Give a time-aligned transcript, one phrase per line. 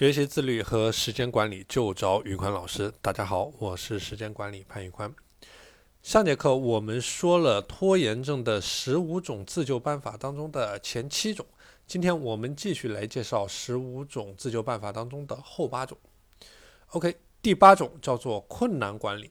[0.00, 2.90] 学习自律和时间管理就找宇宽老师。
[3.02, 5.14] 大家好，我是时间管理潘宇宽。
[6.02, 11.44] 上节课我们说了拖延症的十五种自救办法当中的前七种，
[11.86, 15.98] 今天我们继续来介绍十五种自救办法当中的后八种。
[16.92, 19.30] OK，第八种叫做困难管理，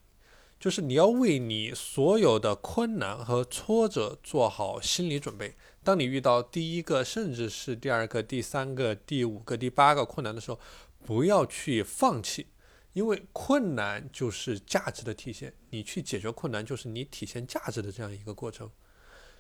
[0.60, 5.56] 就是你要为你所有的困难和挫折做好心理准备。
[5.84, 10.60] 当你遇到第一个，甚至是第二个、第三个、第五个、第八个困难的时候，
[11.06, 12.48] 不要去放弃。
[12.94, 18.70] 因为困难就是价值的体现，你去解决困难就是你体现价值的这样一个过程。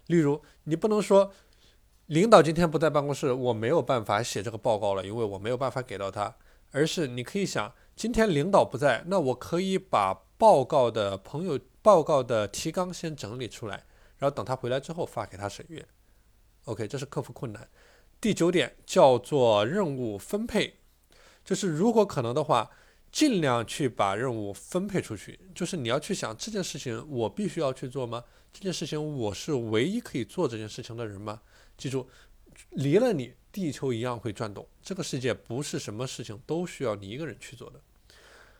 [0.05, 1.33] 例如，你不能说
[2.05, 6.33] 领导今天不在办公室，我没有办法写这个报告了，因为我没有办法给到他。
[6.71, 13.85] 而是你可以想，今天领导不在，那我可以把报告的朋友报告的提纲先整理出来，
[14.17, 15.85] 然后等他回来之后发给他审阅。
[16.63, 17.69] OK，这是克服困难。
[18.19, 20.79] 第九点叫做任务分配，
[21.45, 22.71] 就是如果可能的话。
[23.11, 28.23] 尽量去把任务分配出去，就是你要去想这件事情我必须要去做吗？
[28.53, 31.41] 这件事情我是唯一可以做这件事情的人吗？
[31.75, 32.07] 记住，
[32.69, 34.69] 离了你，地球一样会转动。
[34.83, 37.81] 这个世界不是什么事情都需要你一个人去做的。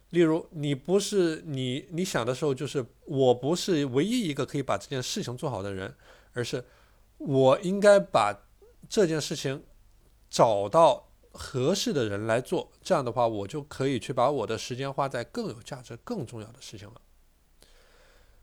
[0.09, 5.95] 例如，你不是你你想的时候，就是我不是唯一一个可以把这件事情做好的人，
[6.33, 6.63] 而是
[7.17, 8.47] 我应该把
[8.88, 9.63] 这件事情
[10.29, 11.05] 找到。
[11.31, 16.95] 合适的人来做，这样的话，我就可以去把我的时间花在更有价值、更重要的事情了。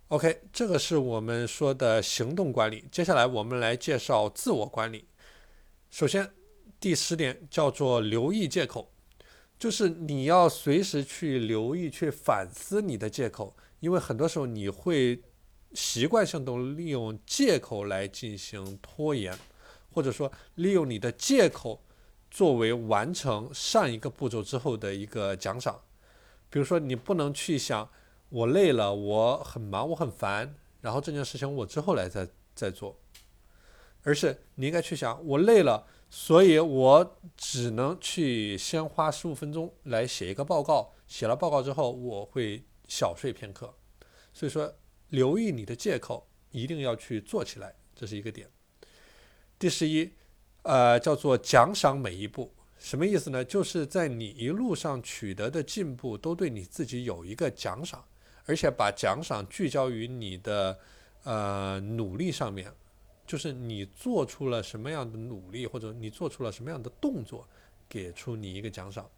[0.09, 2.85] OK，这个是我们说的行动管理。
[2.93, 5.09] 接下来我们来介绍自我管理。
[5.91, 6.31] 首先，
[6.79, 8.93] 第十点叫做留意借口，
[9.59, 15.23] 就是你要随时去留意、去反思你的借口，因为很多时候你会
[15.73, 19.37] 习惯性的利用借口来进行拖延，
[19.93, 21.83] 或者说利用你的借口。
[22.29, 25.81] 作为完成上一个步骤之后的一个奖赏，
[26.51, 27.89] 比如说你不能去想
[28.29, 32.99] 我累了，我很忙，我很烦，然后这件事情我之后来再再做，
[34.03, 43.75] 而是你应该去想我累了，所以我只能去先花十五分钟来写一个报告，写了报告之后我会小睡片刻，
[44.33, 44.75] 所以说
[45.09, 48.49] 留意你的借口，一定要去做起来，这是一个点。
[49.59, 50.11] 第十一。
[50.69, 53.45] 呃，叫做奖赏每一步，什么意思呢？
[53.45, 58.05] 就是在你一路上取得的进步，都对你自己有一个奖赏，
[58.47, 60.77] 而且把奖赏聚焦于你的
[61.23, 62.75] 呃努力上面，
[63.27, 67.47] 就是你做出了什么样的努力，或者你做出了什么样的动作，
[67.89, 69.09] 给出你一个奖赏，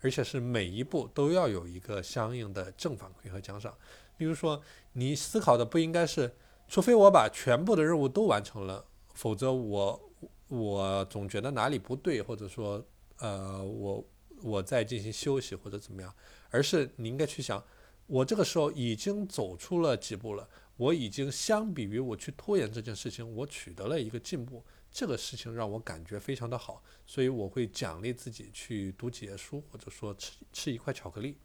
[0.00, 3.74] 而且是每一步都要有一个相应的正反馈和奖赏。
[4.18, 4.62] 例如说，
[4.92, 6.34] 你思考的不应该是，
[6.68, 8.84] 除非我把全部的任务都完成了，
[9.14, 10.06] 否则我。
[10.48, 12.84] 我总觉得哪里不对，或者说，
[13.18, 14.04] 呃，我
[14.42, 16.12] 我在进行休息或者怎么样，
[16.50, 17.62] 而是你应该去想，
[18.08, 20.48] 我这个时候已经走出了几步了，
[20.80, 31.36] 我已经相比于我去拖延这件事情，我取得了一个进步，这个事情让我感觉非常的好，所以我会奖励自己去读几页书，或者说吃吃一块巧克力，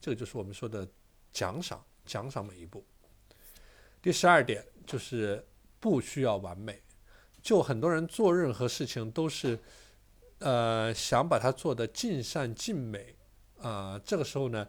[0.00, 0.84] 这个就是我们说的
[1.30, 2.84] 奖赏，奖赏每一步。
[4.02, 5.46] 第十二点就是
[5.78, 6.82] 不需要完美。
[7.40, 9.56] 就很多人做任何事情都是，
[10.40, 13.14] 呃，想把它做得尽善尽美，
[13.60, 14.66] 啊，这个时候呢，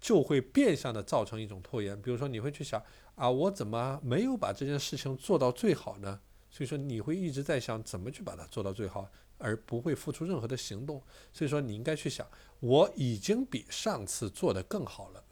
[0.00, 2.00] 就会变相的造成一种拖延。
[2.00, 2.82] 比如说，你会去想，
[3.14, 6.20] 啊，我怎么没有把这件事情做到最好呢？
[6.50, 9.08] 所以说，你会一直在想怎么去把它做到最好，
[9.38, 11.02] 而不会付出任何的行动。
[11.32, 12.26] 所以说，你应该去想，
[12.60, 15.24] 我已经比上次做得更好了，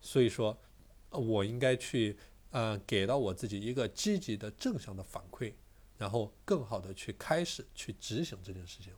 [0.00, 0.58] 所以说，
[1.10, 2.16] 我应该去，
[2.50, 5.54] 呃，给到我自己一个积极的正向的反馈。
[5.98, 8.90] 然后更好的去开始去执行这件事情。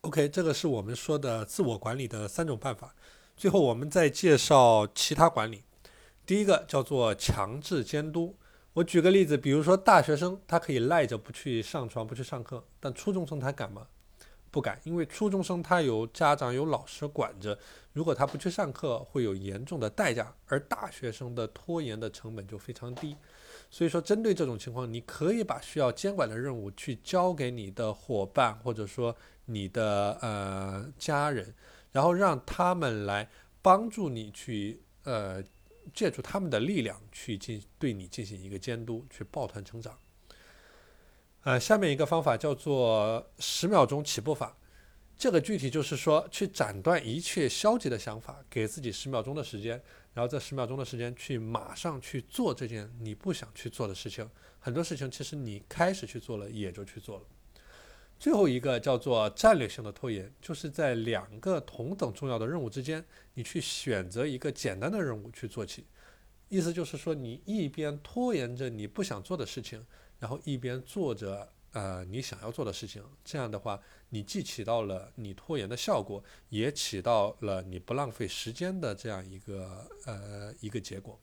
[0.00, 2.94] OK，这个是我们说的自我管理的三种办法。
[3.36, 5.62] 最后我们再介绍其他管理。
[6.30, 8.36] 第一个叫做强制监督。
[8.74, 13.88] 我举个例子，比如说大学生他可以赖着不去上床不去上课，但初中生他敢吗？
[14.48, 17.58] 不敢，因为初中生他有家长有老师管着，
[17.92, 23.16] 如果他不去上课会有严重的代价，而大学生的拖延的成本就非常低。
[23.68, 29.16] 所以说，针对这种情况，你可以把需要监管的任务去交给你的伙伴，或者说
[29.46, 31.52] 你的呃家人，
[31.90, 33.28] 然后让他们来
[33.60, 35.42] 帮助你去呃
[35.92, 39.98] 借助他们的力量去进对你进行一个监督，去抱团成长。
[41.42, 44.56] 呃，下面一个方法叫做十秒钟起步法，
[45.16, 49.82] 这个具体就是说去斩断一切消极的想法，给自己十秒钟的时间。
[50.12, 54.28] 然后这十秒钟的时间去马上去做这件你不想去做的事情，
[54.58, 57.24] 很多事情其实你开始去做了也就去做了。
[58.20, 63.02] 最后一个叫做战略性的拖延，就是在两个同等重要的任务之间，
[63.32, 65.86] 你去选择一个简单的任务去做起。
[66.50, 69.86] 意思就是说，你一边拖延着你不想做的事情，
[70.18, 73.02] 然后一边做着呃你想要做的事情。
[73.24, 73.80] 这样的话，
[74.10, 81.18] 你既起到了你拖延的效果，也起到了你不浪费时间的这样一个呃一个结果。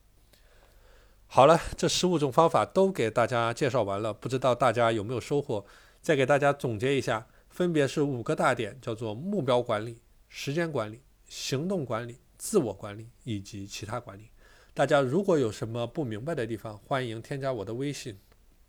[1.27, 5.63] 好了，这十五种方法都给大家介绍完了，不知道大家有没有收获？
[6.07, 9.99] 再给大家总结一下，分别是五个大点，叫做目标管理、
[10.29, 14.29] 时间管理、行动管理、自我管理以及其他管理。
[14.73, 18.17] 大家如果有什么不明白的地方，欢迎添加我的微信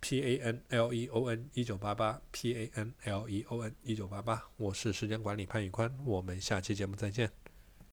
[0.01, 3.73] ：p a n l e o n 一九八八 p a n l e o n
[3.85, 4.43] 一九八八。
[4.57, 7.31] 我是时间管理潘宇宽，我们下期节目再见。